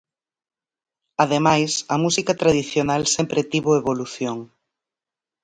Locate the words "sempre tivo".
3.15-3.71